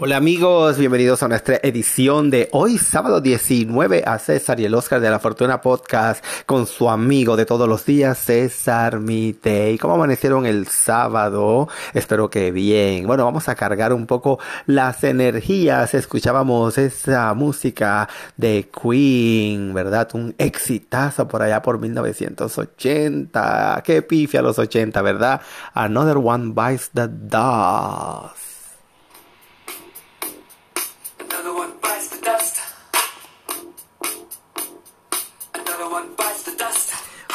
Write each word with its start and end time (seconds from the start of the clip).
Hola 0.00 0.16
amigos, 0.16 0.78
bienvenidos 0.78 1.24
a 1.24 1.28
nuestra 1.28 1.58
edición 1.60 2.30
de 2.30 2.48
hoy, 2.52 2.78
sábado 2.78 3.20
19, 3.20 4.04
a 4.06 4.20
César 4.20 4.60
y 4.60 4.64
el 4.64 4.76
Oscar 4.76 5.00
de 5.00 5.10
la 5.10 5.18
Fortuna 5.18 5.60
Podcast 5.60 6.24
con 6.46 6.68
su 6.68 6.88
amigo 6.88 7.36
de 7.36 7.44
todos 7.44 7.68
los 7.68 7.84
días, 7.84 8.16
César 8.16 9.00
Mite. 9.00 9.72
¿Y 9.72 9.78
cómo 9.78 9.94
amanecieron 9.94 10.46
el 10.46 10.68
sábado? 10.68 11.68
Espero 11.94 12.30
que 12.30 12.52
bien. 12.52 13.08
Bueno, 13.08 13.24
vamos 13.24 13.48
a 13.48 13.56
cargar 13.56 13.92
un 13.92 14.06
poco 14.06 14.38
las 14.66 15.02
energías. 15.02 15.92
Escuchábamos 15.94 16.78
esa 16.78 17.34
música 17.34 18.08
de 18.36 18.70
Queen, 18.70 19.74
¿verdad? 19.74 20.10
Un 20.14 20.32
exitazo 20.38 21.26
por 21.26 21.42
allá 21.42 21.60
por 21.60 21.80
1980. 21.80 23.82
Qué 23.84 24.02
pifia 24.02 24.42
los 24.42 24.60
80, 24.60 25.02
¿verdad? 25.02 25.40
Another 25.74 26.18
One 26.18 26.52
Bites 26.54 26.90
the 26.94 27.08
Dust. 27.08 28.47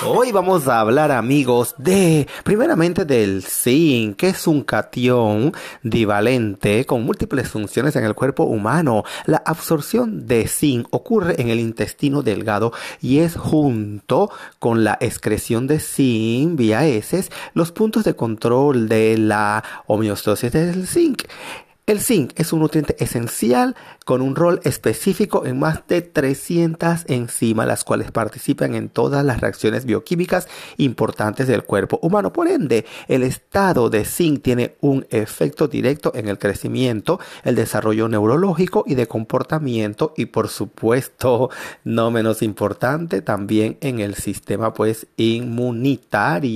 Hoy 0.06 0.34
vamos 0.34 0.68
a 0.68 0.82
hablar 0.82 1.14
amigos 1.14 1.76
de, 1.78 2.28
primeramente 2.44 3.06
del 3.06 3.42
zinc, 3.42 4.18
que 4.18 4.30
es 4.30 4.48
un 4.48 4.64
cation 4.64 5.54
divalente 5.82 6.86
con 6.86 7.06
múltiples 7.06 7.48
funciones 7.48 7.96
en 7.96 8.04
el 8.04 8.14
cuerpo 8.14 8.44
humano. 8.44 9.06
La 9.26 9.42
absorción 9.46 10.28
de 10.28 10.48
zinc 10.50 10.88
ocurre 10.92 11.42
en 11.42 11.48
el 11.48 11.60
intestino 11.60 12.22
delgado 12.22 12.74
y 13.02 13.20
es 13.20 13.38
junto 13.38 14.30
con 14.60 14.84
la 14.84 14.98
excreción 15.00 15.68
de 15.68 15.80
zinc 15.80 16.58
vía 16.58 16.86
heces 16.86 17.32
los 17.54 17.72
puntos 17.72 18.04
de 18.04 18.16
control 18.16 18.90
de 18.90 19.18
la 19.18 19.64
homeostasis 19.88 20.52
del 20.52 20.86
zinc. 20.86 21.24
El 21.86 22.00
zinc 22.00 22.32
es 22.40 22.54
un 22.54 22.62
nutriente 22.62 22.96
esencial 23.04 23.76
con 24.06 24.22
un 24.22 24.38
rol 24.38 24.62
específico 24.64 25.46
en 25.46 25.60
más 25.60 25.86
de 25.90 26.02
300 26.02 27.04
enzimas, 27.10 27.68
las 27.68 27.84
cuales 27.84 28.10
participan 28.10 28.74
en 28.76 28.88
todas 28.88 29.26
las 29.26 29.42
reacciones 29.42 29.84
bioquímicas 29.84 30.48
importantes 30.78 31.46
del 31.46 31.64
cuerpo 31.66 32.00
humano. 32.02 32.32
Por 32.32 32.48
ende, 32.48 32.86
el 33.10 33.22
estado 33.22 33.90
de 33.90 34.06
zinc 34.06 34.42
tiene 34.42 34.78
un 34.80 35.06
efecto 35.10 35.68
directo 35.68 36.14
en 36.16 36.30
el 36.30 36.40
crecimiento, 36.40 37.20
el 37.44 37.56
desarrollo 37.56 38.08
neurológico 38.08 38.86
y 38.88 38.96
de 38.96 39.10
comportamiento 39.10 40.14
y 40.16 40.28
por 40.28 40.48
supuesto, 40.48 41.50
no 41.84 42.12
menos 42.12 42.44
importante, 42.44 43.22
también 43.22 43.78
en 43.82 44.00
el 44.00 44.16
sistema 44.16 44.74
pues 44.74 45.06
inmunitario. 45.18 46.54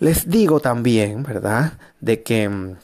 Les 0.00 0.30
digo 0.30 0.60
también, 0.60 1.24
¿verdad? 1.24 1.78
De 2.00 2.22
que 2.22 2.48
mm, 2.48 2.76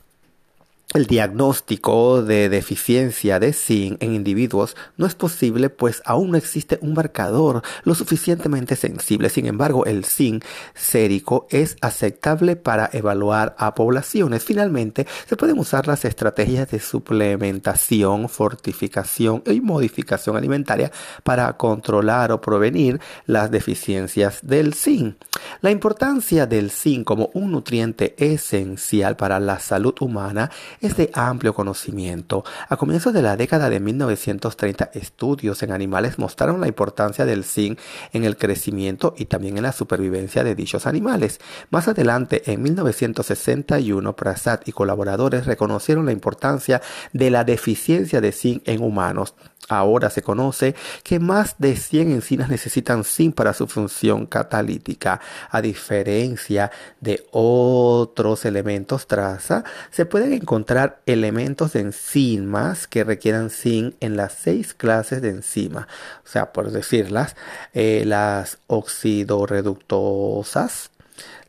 el 0.95 1.07
diagnóstico 1.07 2.23
de 2.23 2.49
deficiencia 2.49 3.41
de 3.41 3.53
zinc 3.53 4.01
en 4.01 4.15
individuos 4.15 4.77
no 4.97 5.07
es 5.07 5.17
posible 5.17 5.69
pues 5.69 6.01
aún 6.05 6.31
no 6.31 6.37
existe 6.37 6.79
un 6.83 6.95
marcador 6.95 7.63
lo 7.83 7.97
suficientemente 7.97 8.77
sensible. 8.77 9.29
Sin 9.29 9.47
embargo, 9.47 9.87
el 9.87 10.05
zinc 10.05 10.45
sérico 10.73 11.49
es 11.51 11.77
aceptable 11.81 12.55
para 12.55 12.89
evaluar 12.93 13.57
a 13.59 13.75
poblaciones. 13.75 14.45
Finalmente, 14.45 15.05
se 15.29 15.37
pueden 15.37 15.59
usar 15.59 15.89
las 15.89 16.05
estrategias 16.05 16.71
de 16.71 16.79
suplementación, 16.79 18.29
fortificación 18.29 19.43
y 19.47 19.61
modificación 19.61 20.37
alimentaria 20.37 20.93
para 21.25 21.57
controlar 21.57 22.31
o 22.31 22.41
prevenir 22.41 23.01
las 23.27 23.51
deficiencias 23.51 24.39
del 24.43 24.75
zinc. 24.75 25.17
La 25.61 25.73
importancia 25.73 26.47
del 26.47 26.71
zinc 26.71 27.05
como 27.05 27.31
un 27.35 27.51
nutriente 27.51 28.15
esencial 28.17 29.17
para 29.17 29.41
la 29.41 29.59
salud 29.59 29.95
humana 30.01 30.53
es 30.87 30.97
de 30.97 31.11
amplio 31.15 31.55
conocimiento. 31.55 32.45
A 32.69 32.77
comienzos 32.77 33.13
de 33.13 33.23
la 33.23 33.37
década 33.37 33.71
de 33.71 33.81
1930, 33.81 34.91
estudios 34.95 35.63
en 35.63 35.73
animales 35.73 36.19
mostraron 36.19 36.61
la 36.61 36.69
importancia 36.69 37.25
del 37.25 37.45
zinc 37.45 37.79
en 38.13 38.25
el 38.25 38.37
crecimiento 38.37 39.15
y 39.17 39.27
también 39.27 39.57
en 39.57 39.63
la 39.63 39.73
supervivencia 39.73 40.45
de 40.45 40.55
dichos 40.55 40.87
animales. 40.87 41.41
Más 41.71 41.89
adelante, 41.89 42.51
en 42.53 42.63
1961, 42.63 44.17
Prasad 44.17 44.61
y 44.65 44.73
colaboradores 44.73 45.47
reconocieron 45.47 46.07
la 46.07 46.13
importancia 46.13 46.83
de 47.13 47.31
la 47.31 47.45
deficiencia 47.45 48.21
de 48.21 48.33
zinc 48.33 48.63
en 48.67 48.83
humanos. 48.83 49.35
Ahora 49.69 50.11
se 50.11 50.23
conoce 50.23 50.75
que 51.03 51.19
más 51.19 51.57
de 51.59 51.77
100 51.77 52.13
enzimas 52.13 52.51
necesitan 52.51 53.05
zinc 53.05 53.35
para 53.35 53.55
su 53.55 53.67
función 53.67 54.27
catalítica. 54.27 55.21
A 55.51 55.63
diferencia 55.63 56.71
de 57.01 57.27
otros 57.31 58.45
elementos 58.45 59.07
traza, 59.07 59.65
se 59.91 60.05
pueden 60.05 60.35
encontrar 60.35 61.01
elementos 61.07 61.73
de 61.73 61.81
enzimas 61.81 62.87
que 62.87 63.05
requieran 63.05 63.49
zinc 63.51 63.95
en 64.01 64.17
las 64.17 64.35
seis 64.35 64.75
clases 64.75 65.23
de 65.23 65.31
enzimas. 65.31 65.87
O 66.25 66.29
sea, 66.29 66.53
por 66.53 66.71
decirlas, 66.71 67.35
eh, 67.73 68.03
las 68.05 68.59
oxidoreductosas, 68.67 70.91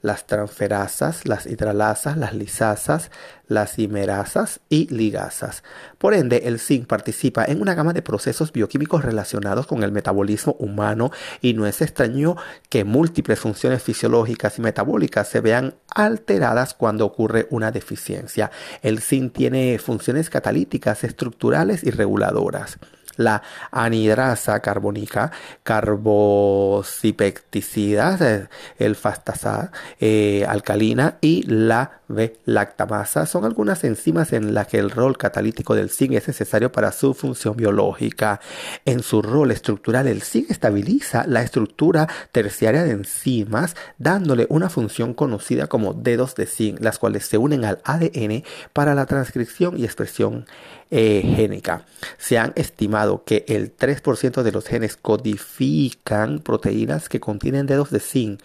las 0.01 0.27
transferasas, 0.27 1.27
las 1.27 1.47
hidralasas, 1.47 2.17
las 2.17 2.33
lisasas, 2.33 3.09
las 3.47 3.79
himerasas 3.79 4.59
y 4.69 4.87
ligasas. 4.93 5.63
Por 5.97 6.13
ende, 6.13 6.43
el 6.45 6.59
zinc 6.59 6.87
participa 6.87 7.45
en 7.45 7.61
una 7.61 7.73
gama 7.73 7.93
de 7.93 8.01
procesos 8.01 8.51
bioquímicos 8.51 9.03
relacionados 9.03 9.67
con 9.67 9.83
el 9.83 9.91
metabolismo 9.91 10.55
humano 10.59 11.11
y 11.41 11.53
no 11.53 11.65
es 11.65 11.81
extraño 11.81 12.35
que 12.69 12.83
múltiples 12.83 13.39
funciones 13.39 13.83
fisiológicas 13.83 14.59
y 14.59 14.61
metabólicas 14.61 15.27
se 15.27 15.41
vean 15.41 15.75
alteradas 15.93 16.73
cuando 16.73 17.05
ocurre 17.05 17.47
una 17.49 17.71
deficiencia. 17.71 18.51
El 18.81 18.99
zinc 19.01 19.33
tiene 19.33 19.79
funciones 19.79 20.29
catalíticas, 20.29 21.03
estructurales 21.03 21.83
y 21.83 21.91
reguladoras 21.91 22.77
la 23.17 23.41
anidrasa 23.71 24.59
carbónica, 24.59 25.31
carbocipecticidas, 25.63 28.47
el 28.77 28.95
fastasa 28.95 29.71
eh, 29.99 30.45
alcalina 30.47 31.17
y 31.21 31.41
la 31.43 32.01
B-lactamasa 32.07 33.25
son 33.25 33.45
algunas 33.45 33.83
enzimas 33.83 34.33
en 34.33 34.53
las 34.53 34.67
que 34.67 34.77
el 34.77 34.91
rol 34.91 35.17
catalítico 35.17 35.75
del 35.75 35.89
zinc 35.89 36.13
es 36.13 36.27
necesario 36.27 36.71
para 36.71 36.91
su 36.91 37.13
función 37.13 37.57
biológica. 37.57 38.39
En 38.85 39.01
su 39.01 39.21
rol 39.21 39.51
estructural, 39.51 40.07
el 40.07 40.21
zinc 40.21 40.51
estabiliza 40.51 41.25
la 41.27 41.41
estructura 41.41 42.07
terciaria 42.31 42.83
de 42.83 42.91
enzimas, 42.91 43.75
dándole 43.97 44.45
una 44.49 44.69
función 44.69 45.13
conocida 45.13 45.67
como 45.67 45.93
dedos 45.93 46.35
de 46.35 46.45
zinc, 46.45 46.79
las 46.81 46.99
cuales 46.99 47.25
se 47.25 47.37
unen 47.37 47.65
al 47.65 47.81
ADN 47.83 48.43
para 48.73 48.95
la 48.95 49.05
transcripción 49.05 49.79
y 49.79 49.85
expresión 49.85 50.45
génica. 50.89 51.85
Se 52.17 52.37
han 52.37 52.53
estimado 52.55 53.23
que 53.23 53.45
el 53.47 53.75
3% 53.75 54.43
de 54.43 54.51
los 54.51 54.65
genes 54.65 54.95
codifican 54.95 56.39
proteínas 56.39 57.09
que 57.09 57.19
contienen 57.19 57.65
dedos 57.65 57.89
de 57.91 57.99
zinc. 57.99 58.41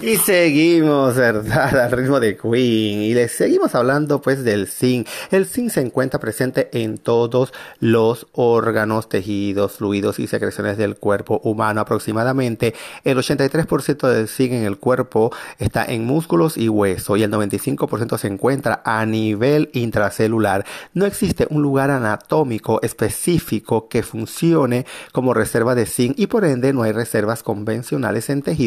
Y 0.00 0.16
seguimos, 0.16 1.16
¿verdad? 1.16 1.76
Al 1.84 1.90
ritmo 1.90 2.20
de 2.20 2.36
Queen. 2.36 3.02
Y 3.02 3.14
les 3.14 3.32
seguimos 3.32 3.74
hablando 3.74 4.20
pues 4.20 4.44
del 4.44 4.68
zinc. 4.68 5.08
El 5.32 5.46
zinc 5.46 5.70
se 5.70 5.80
encuentra 5.80 6.20
presente 6.20 6.68
en 6.72 6.98
todos 6.98 7.52
los 7.80 8.28
órganos, 8.32 9.08
tejidos, 9.08 9.72
fluidos 9.72 10.20
y 10.20 10.28
secreciones 10.28 10.76
del 10.76 10.96
cuerpo 10.96 11.40
humano. 11.42 11.80
Aproximadamente 11.80 12.74
el 13.02 13.18
83% 13.18 14.08
del 14.08 14.28
zinc 14.28 14.52
en 14.52 14.64
el 14.64 14.78
cuerpo 14.78 15.32
está 15.58 15.84
en 15.84 16.04
músculos 16.04 16.56
y 16.56 16.68
hueso 16.68 17.16
y 17.16 17.24
el 17.24 17.32
95% 17.32 18.18
se 18.18 18.28
encuentra 18.28 18.82
a 18.84 19.04
nivel 19.04 19.70
intracelular. 19.72 20.64
No 20.94 21.06
existe 21.06 21.48
un 21.50 21.62
lugar 21.62 21.90
anatómico 21.90 22.80
específico 22.82 23.88
que 23.88 24.04
funcione 24.04 24.86
como 25.10 25.34
reserva 25.34 25.74
de 25.74 25.86
zinc 25.86 26.18
y 26.18 26.28
por 26.28 26.44
ende 26.44 26.72
no 26.72 26.82
hay 26.82 26.92
reservas 26.92 27.42
convencionales 27.42 28.30
en 28.30 28.42
tejidos 28.42 28.57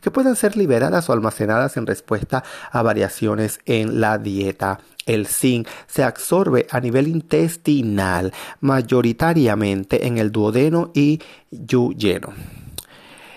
que 0.00 0.10
puedan 0.10 0.36
ser 0.36 0.56
liberadas 0.56 1.08
o 1.08 1.12
almacenadas 1.12 1.76
en 1.76 1.86
respuesta 1.86 2.44
a 2.70 2.82
variaciones 2.82 3.60
en 3.66 4.00
la 4.00 4.18
dieta. 4.18 4.80
El 5.06 5.26
zinc 5.26 5.66
se 5.86 6.04
absorbe 6.04 6.66
a 6.70 6.80
nivel 6.80 7.08
intestinal, 7.08 8.32
mayoritariamente 8.60 10.06
en 10.06 10.18
el 10.18 10.30
duodeno 10.30 10.90
y 10.94 11.20
yuyeno. 11.50 12.32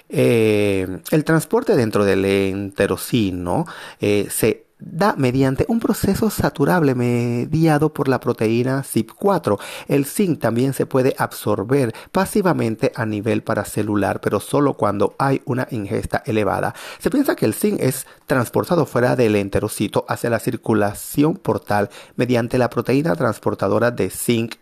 Eh, 0.09 0.99
el 1.09 1.23
transporte 1.23 1.75
dentro 1.75 2.05
del 2.05 2.23
enterocino 2.25 3.65
eh, 3.99 4.27
se 4.29 4.67
da 4.85 5.15
mediante 5.17 5.65
un 5.67 5.79
proceso 5.79 6.29
saturable 6.29 6.95
mediado 6.95 7.93
por 7.93 8.07
la 8.07 8.19
proteína 8.19 8.83
CYP4. 8.83 9.59
El 9.87 10.05
zinc 10.05 10.39
también 10.39 10.73
se 10.73 10.85
puede 10.85 11.15
absorber 11.17 11.93
pasivamente 12.11 12.91
a 12.95 13.05
nivel 13.05 13.43
paracelular, 13.43 14.19
pero 14.19 14.39
solo 14.39 14.73
cuando 14.73 15.15
hay 15.17 15.41
una 15.45 15.67
ingesta 15.71 16.23
elevada. 16.25 16.73
Se 16.99 17.09
piensa 17.09 17.35
que 17.35 17.45
el 17.45 17.53
zinc 17.53 17.79
es 17.79 18.05
transportado 18.27 18.85
fuera 18.85 19.15
del 19.15 19.35
enterocito 19.35 20.05
hacia 20.07 20.29
la 20.29 20.39
circulación 20.39 21.35
portal 21.35 21.89
mediante 22.15 22.57
la 22.57 22.69
proteína 22.69 23.15
transportadora 23.15 23.91
de 23.91 24.09
zinc 24.09 24.55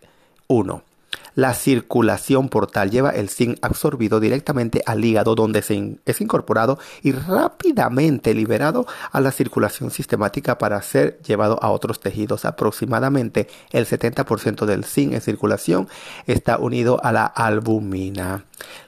1. 0.48 0.91
La 1.34 1.54
circulación 1.54 2.48
portal 2.48 2.90
lleva 2.90 3.10
el 3.10 3.28
zinc 3.28 3.58
absorbido 3.62 4.20
directamente 4.20 4.82
al 4.84 5.04
hígado 5.04 5.34
donde 5.34 5.62
se 5.62 5.98
es 6.04 6.20
incorporado 6.20 6.78
y 7.02 7.12
rápidamente 7.12 8.34
liberado 8.34 8.86
a 9.10 9.20
la 9.20 9.32
circulación 9.32 9.90
sistemática 9.90 10.58
para 10.58 10.80
ser 10.82 11.18
llevado 11.22 11.58
a 11.62 11.70
otros 11.70 12.00
tejidos. 12.00 12.44
Aproximadamente 12.44 13.48
el 13.70 13.86
70% 13.86 14.66
del 14.66 14.84
zinc 14.84 15.14
en 15.14 15.20
circulación 15.20 15.88
está 16.26 16.58
unido 16.58 17.02
a 17.02 17.12
la 17.12 17.24
albumina 17.24 18.44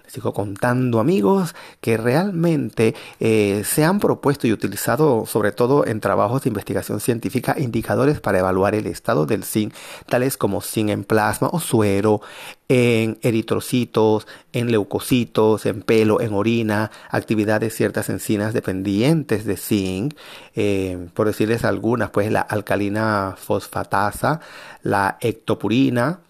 sigo 0.06 0.33
contando 0.33 1.01
amigos 1.01 1.55
que 1.81 1.97
realmente 1.97 2.95
eh, 3.21 3.62
se 3.65 3.85
han 3.85 4.01
propuesto 4.01 4.47
y 4.47 4.53
utilizado 4.53 5.27
sobre 5.27 5.53
todo 5.53 5.87
en 5.87 6.01
trabajos 6.01 6.43
de 6.43 6.49
investigación 6.49 7.01
científica 7.01 7.56
indicadores 7.59 8.21
para 8.21 8.39
evaluar 8.39 8.75
el 8.75 8.87
estado 8.87 9.27
del 9.27 9.45
zinc, 9.45 9.75
tales 10.09 10.37
como 10.37 10.61
zinc 10.61 10.91
en 10.91 11.05
plasma 11.05 11.49
o 11.53 11.61
suero, 11.61 12.21
en 12.69 13.19
eritrocitos, 13.23 14.27
en 14.53 14.71
leucocitos, 14.71 15.67
en 15.67 15.83
pelo, 15.83 16.21
en 16.21 16.33
orina, 16.33 16.91
actividad 17.11 17.61
de 17.61 17.71
ciertas 17.71 18.09
enzimas 18.09 18.55
dependientes 18.55 19.45
de 19.45 19.56
zinc, 19.56 20.15
eh, 20.55 21.09
por 21.15 21.27
decirles 21.27 21.65
algunas, 21.65 22.11
pues 22.11 22.31
la 22.31 22.41
alcalina 22.41 23.37
fosfatasa, 23.39 24.41
la 24.83 25.19
ectopurina, 25.21 26.21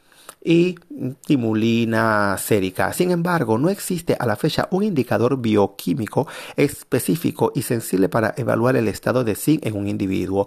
y 0.45 0.77
timulina 1.27 2.37
sérica. 2.39 2.93
Sin 2.93 3.11
embargo, 3.11 3.59
no 3.59 3.71
existe 3.71 4.15
a 4.19 4.27
la 4.27 4.37
fecha 4.37 4.69
un 4.71 4.85
indicador 4.85 5.39
bioquímico 5.39 6.29
específico 6.57 7.51
y 7.55 7.63
sensible 7.63 8.11
para 8.11 8.35
evaluar 8.37 8.77
el 8.77 8.87
estado 8.87 9.25
de 9.25 9.35
zinc 9.35 9.65
en 9.65 9.77
un 9.77 9.89
individuo. 9.89 10.47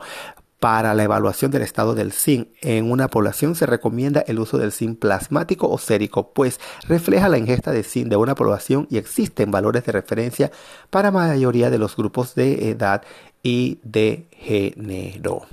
Para 0.60 0.96
la 0.96 1.04
evaluación 1.04 1.52
del 1.52 1.62
estado 1.62 1.94
del 1.94 2.12
zinc 2.12 2.48
en 2.62 2.90
una 2.90 3.10
población 3.10 3.54
se 3.54 3.68
recomienda 3.68 4.22
el 4.22 4.40
uso 4.40 4.58
del 4.58 4.72
zinc 4.72 4.98
plasmático 4.98 5.70
o 5.70 5.78
sérico, 5.78 6.32
pues 6.34 6.60
refleja 6.88 7.30
la 7.30 7.38
ingesta 7.38 7.72
de 7.72 7.84
zinc 7.84 8.08
de 8.08 8.16
una 8.16 8.34
población 8.34 8.88
y 8.90 8.98
existen 8.98 9.52
valores 9.52 9.86
de 9.86 9.92
referencia 9.92 10.52
para 10.90 11.10
la 11.10 11.12
mayoría 11.12 11.70
de 11.70 11.78
los 11.78 11.96
grupos 11.96 12.34
de 12.34 12.70
edad 12.70 13.04
y 13.44 13.80
de 13.84 14.28
género. 14.32 15.44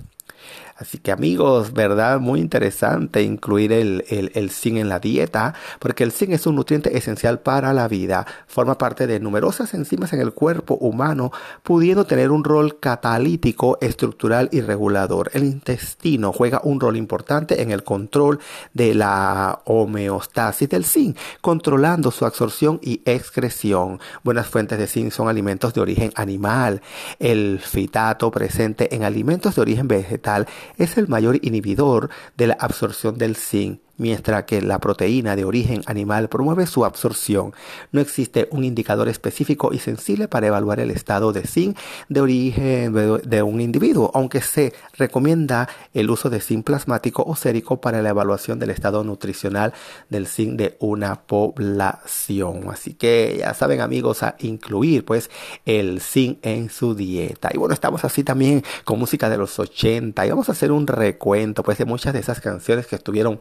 Así 0.76 0.99
que 0.99 1.12
amigos, 1.12 1.73
¿verdad? 1.73 2.19
Muy 2.19 2.41
interesante 2.41 3.23
incluir 3.23 3.73
el, 3.73 4.05
el, 4.09 4.50
zinc 4.50 4.79
en 4.79 4.88
la 4.88 4.99
dieta, 4.99 5.55
porque 5.79 6.03
el 6.03 6.11
zinc 6.11 6.32
es 6.32 6.49
un 6.49 6.56
nutriente 6.56 6.99
esencial 6.99 7.38
para 7.38 7.73
la 7.73 7.87
vida. 7.87 8.26
Forma 8.49 8.76
parte 8.76 9.06
de 9.06 9.21
numerosas 9.21 9.73
enzimas 9.75 10.12
en 10.12 10.21
el 10.21 10.32
cuerpo 10.32 10.75
humano, 10.75 11.31
pudiendo 11.62 12.06
tener 12.06 12.32
un 12.32 12.43
rol 12.43 12.81
catalítico, 12.81 13.79
estructural 13.81 14.49
y 14.50 14.62
regulador. 14.62 15.31
El 15.32 15.44
intestino 15.44 16.32
juega 16.32 16.61
un 16.65 16.81
rol 16.81 16.97
importante 16.97 17.62
en 17.62 17.71
el 17.71 17.85
control 17.85 18.41
de 18.73 18.94
la 18.94 19.61
homeostasis 19.67 20.69
del 20.69 20.85
zinc, 20.85 21.17
controlando 21.41 22.11
su 22.11 22.26
absorción 22.26 22.81
y 22.82 23.00
excreción. 23.05 24.00
Buenas 24.25 24.49
fuentes 24.49 24.79
de 24.79 24.88
zinc 24.88 25.12
son 25.12 25.29
alimentos 25.29 25.73
de 25.73 25.81
origen 25.81 26.11
animal. 26.17 26.82
El 27.21 27.61
fitato 27.61 28.32
presente 28.32 28.93
en 28.93 29.05
alimentos 29.05 29.55
de 29.55 29.62
origen 29.62 29.87
vegetal 29.87 30.49
es 30.78 30.96
el 30.96 31.08
mayor 31.08 31.38
inhibidor 31.43 32.11
de 32.37 32.49
la 32.49 32.55
absorción 32.55 33.19
del 33.19 33.37
zinc 33.37 33.81
mientras 33.96 34.44
que 34.44 34.61
la 34.62 34.79
proteína 34.79 35.37
de 35.37 35.44
origen 35.44 35.82
animal 35.87 36.29
promueve 36.29 36.67
su 36.67 36.85
absorción. 36.85 37.52
No 37.93 38.00
existe 38.00 38.49
un 38.50 38.64
indicador 38.64 39.08
específico 39.08 39.73
y 39.73 39.79
sensible 39.79 40.29
para 40.29 40.49
evaluar 40.49 40.81
el 40.81 40.91
estado 40.91 41.32
de 41.32 41.46
zinc 41.46 41.79
de 42.08 42.20
origen 42.20 42.93
de 43.25 43.43
un 43.43 43.61
individuo, 43.61 44.11
aunque 44.14 44.41
se 44.41 44.73
recomienda 44.94 45.69
el 45.93 46.11
uso 46.11 46.31
de 46.31 46.41
zinc 46.41 46.64
plasmático 46.64 47.23
o 47.26 47.37
sérico 47.37 47.81
para 47.81 48.02
la 48.02 48.11
evaluación 48.11 48.58
del 48.58 48.70
estado 48.70 49.05
nutricional 49.05 49.73
del 50.08 50.26
zinc 50.26 50.56
de 50.56 50.76
una 50.81 51.23
población. 51.23 52.70
Así 52.70 52.94
que 52.94 53.37
ya 53.38 53.55
saben 53.55 53.81
amigos 53.81 54.23
a 54.23 54.37
incluir 54.40 55.05
pues 55.05 55.31
el 55.64 56.00
zinc 56.00 56.38
en 56.43 56.70
su 56.70 56.94
dieta. 56.94 57.50
Y 57.52 57.58
bueno, 57.58 57.75
estamos 57.75 58.05
así 58.05 58.25
también 58.25 58.62
con 58.85 58.99
música 58.99 59.29
de 59.29 59.38
los 59.38 59.58
80 59.58 60.26
y 60.26 60.31
vamos 60.31 60.49
a 60.49 60.52
hacer 60.52 60.73
un 60.73 60.87
recuento 60.87 61.62
pues 61.62 61.79
de 61.79 61.85
muchas 61.85 62.12
de 62.12 62.20
esas 62.20 62.40
canciones 62.40 62.87
que 62.87 62.97
estuvieron 62.97 63.40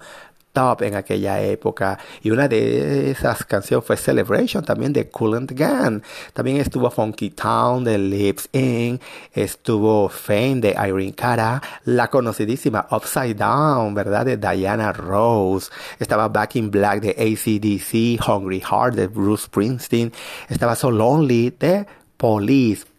top 0.54 0.84
en 0.84 0.96
aquella 0.96 1.42
época. 1.42 2.00
Y 2.22 2.32
una 2.32 2.48
de 2.48 3.12
esas 3.12 3.44
canciones 3.44 3.86
fue 3.86 3.98
Celebration 3.98 4.64
también 4.64 4.94
de 4.94 5.10
Cool 5.10 5.36
and 5.36 5.52
Gun. 5.58 6.04
También 6.34 6.58
estuvo 6.58 6.90
Funky 6.90 7.32
Town 7.32 7.84
de 7.84 7.98
Lips 7.98 8.50
In. 8.54 9.02
Estuvo 9.34 10.08
Fame 10.08 10.62
de 10.62 10.70
Irene 10.72 11.14
Cara. 11.14 11.62
La 11.86 12.10
conocidísima 12.10 12.88
Upside 12.92 13.36
Down, 13.36 13.94
¿verdad? 13.94 14.26
De 14.26 14.38
Diana 14.38 14.94
Rose. 14.94 15.70
Estaba 16.00 16.30
Back 16.30 16.56
in 16.56 16.72
Black 16.72 17.02
de 17.02 17.10
ACDC. 17.10 18.26
Hungry 18.26 18.62
Heart 18.62 18.96
de 18.96 19.08
Bruce 19.08 19.46
Springsteen. 19.46 20.14
Estaba 20.48 20.76
So 20.76 20.92
Lonely 20.92 21.56
de 21.60 21.86
Police. 22.16 22.93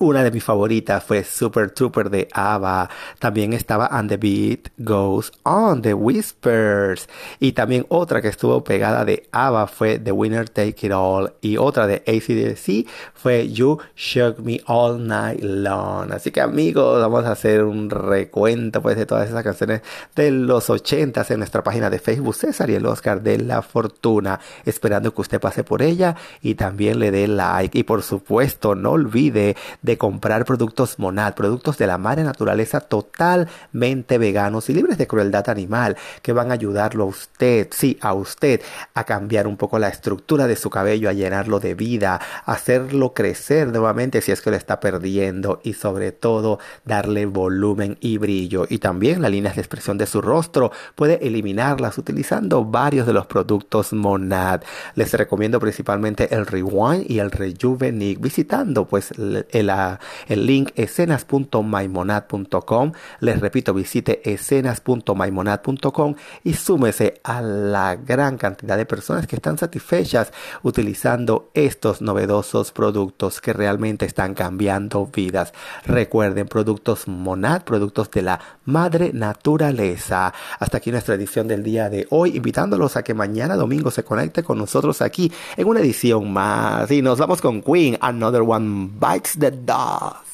Una 0.00 0.24
de 0.24 0.32
mis 0.32 0.42
favoritas 0.42 1.04
fue 1.04 1.22
Super 1.22 1.70
Trooper 1.70 2.10
de 2.10 2.26
ABBA. 2.32 2.90
También 3.20 3.52
estaba 3.52 3.86
And 3.86 4.08
the 4.08 4.16
Beat 4.16 4.72
Goes 4.76 5.30
On 5.44 5.80
de 5.82 5.94
Whispers. 5.94 7.08
Y 7.38 7.52
también 7.52 7.86
otra 7.88 8.20
que 8.20 8.26
estuvo 8.26 8.64
pegada 8.64 9.04
de 9.04 9.28
ABBA 9.30 9.66
fue 9.68 9.98
The 10.00 10.10
Winner 10.10 10.48
Take 10.48 10.88
It 10.88 10.92
All. 10.92 11.34
Y 11.40 11.58
otra 11.58 11.86
de 11.86 12.02
ACDC 12.08 12.90
fue 13.14 13.48
You 13.52 13.78
Shook 13.94 14.40
Me 14.40 14.60
All 14.66 15.06
Night 15.06 15.40
Long. 15.44 16.12
Así 16.12 16.32
que 16.32 16.40
amigos, 16.40 17.00
vamos 17.00 17.24
a 17.24 17.30
hacer 17.30 17.62
un 17.62 17.88
recuento 17.88 18.82
pues 18.82 18.96
de 18.96 19.06
todas 19.06 19.28
esas 19.28 19.44
canciones 19.44 19.82
de 20.16 20.32
los 20.32 20.70
80 20.70 21.24
en 21.28 21.38
nuestra 21.38 21.62
página 21.62 21.88
de 21.88 22.00
Facebook 22.00 22.34
César 22.34 22.68
y 22.68 22.74
el 22.74 22.84
Oscar 22.86 23.22
de 23.22 23.38
la 23.38 23.62
Fortuna. 23.62 24.40
Esperando 24.64 25.14
que 25.14 25.20
usted 25.20 25.40
pase 25.40 25.62
por 25.62 25.82
ella 25.82 26.16
y 26.42 26.56
también 26.56 26.98
le 26.98 27.12
dé 27.12 27.28
like. 27.28 27.78
Y 27.78 27.84
por 27.84 28.02
supuesto, 28.02 28.74
no 28.74 28.90
olvide 28.90 29.54
de 29.84 29.98
comprar 29.98 30.44
productos 30.46 30.98
Monad, 30.98 31.34
productos 31.34 31.76
de 31.76 31.86
la 31.86 31.98
madre 31.98 32.24
naturaleza 32.24 32.80
totalmente 32.80 34.16
veganos 34.18 34.70
y 34.70 34.74
libres 34.74 34.96
de 34.96 35.06
crueldad 35.06 35.50
animal, 35.50 35.96
que 36.22 36.32
van 36.32 36.50
a 36.50 36.54
ayudarlo 36.54 37.04
a 37.04 37.06
usted, 37.06 37.68
sí, 37.70 37.98
a 38.00 38.14
usted, 38.14 38.62
a 38.94 39.04
cambiar 39.04 39.46
un 39.46 39.58
poco 39.58 39.78
la 39.78 39.88
estructura 39.88 40.46
de 40.46 40.56
su 40.56 40.70
cabello, 40.70 41.10
a 41.10 41.12
llenarlo 41.12 41.60
de 41.60 41.74
vida, 41.74 42.18
a 42.46 42.52
hacerlo 42.52 43.12
crecer 43.12 43.68
nuevamente 43.68 44.22
si 44.22 44.32
es 44.32 44.40
que 44.40 44.50
lo 44.50 44.56
está 44.56 44.80
perdiendo 44.80 45.60
y 45.62 45.74
sobre 45.74 46.12
todo 46.12 46.58
darle 46.86 47.26
volumen 47.26 47.98
y 48.00 48.16
brillo. 48.16 48.66
Y 48.68 48.78
también 48.78 49.20
las 49.20 49.30
líneas 49.30 49.54
de 49.54 49.60
expresión 49.60 49.98
de 49.98 50.06
su 50.06 50.22
rostro 50.22 50.72
puede 50.94 51.26
eliminarlas 51.26 51.98
utilizando 51.98 52.64
varios 52.64 53.06
de 53.06 53.12
los 53.12 53.26
productos 53.26 53.92
Monad. 53.92 54.62
Les 54.94 55.12
recomiendo 55.12 55.60
principalmente 55.60 56.34
el 56.34 56.46
Rewind 56.46 57.10
y 57.10 57.18
el 57.18 57.30
Rejuvenate 57.30 58.16
visitando 58.18 58.86
pues 58.86 59.12
el 59.50 59.73
el 60.28 60.46
link 60.46 60.70
escenas.maimonad.com. 60.76 62.92
Les 63.20 63.40
repito, 63.40 63.74
visite 63.74 64.30
escenas.maimonad.com 64.30 66.14
y 66.42 66.54
súmese 66.54 67.20
a 67.24 67.42
la 67.42 67.96
gran 67.96 68.38
cantidad 68.38 68.76
de 68.76 68.86
personas 68.86 69.26
que 69.26 69.36
están 69.36 69.58
satisfechas 69.58 70.32
utilizando 70.62 71.50
estos 71.54 72.00
novedosos 72.00 72.72
productos 72.72 73.40
que 73.40 73.52
realmente 73.52 74.06
están 74.06 74.34
cambiando 74.34 75.06
vidas. 75.06 75.52
Recuerden, 75.86 76.46
productos 76.46 77.08
Monad, 77.08 77.62
productos 77.62 78.10
de 78.10 78.22
la 78.22 78.40
madre 78.64 79.12
naturaleza. 79.12 80.32
Hasta 80.58 80.78
aquí 80.78 80.90
nuestra 80.90 81.14
edición 81.14 81.48
del 81.48 81.62
día 81.62 81.88
de 81.88 82.06
hoy, 82.10 82.36
invitándolos 82.36 82.96
a 82.96 83.02
que 83.02 83.14
mañana 83.14 83.56
domingo 83.56 83.90
se 83.90 84.04
conecte 84.04 84.42
con 84.42 84.58
nosotros 84.58 85.02
aquí 85.02 85.32
en 85.56 85.66
una 85.66 85.80
edición 85.80 86.32
más. 86.32 86.90
Y 86.90 87.02
nos 87.02 87.18
vamos 87.18 87.40
con 87.40 87.62
Queen, 87.62 87.98
Another 88.00 88.42
One 88.42 88.90
Bites 89.00 89.36
the 89.38 89.50
Dust. 89.64 90.33